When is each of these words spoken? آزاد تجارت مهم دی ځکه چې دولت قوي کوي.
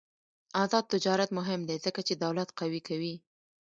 آزاد 0.63 0.85
تجارت 0.93 1.29
مهم 1.39 1.61
دی 1.69 1.77
ځکه 1.85 1.99
چې 2.07 2.13
دولت 2.23 2.49
قوي 2.59 2.81
کوي. 2.87 3.15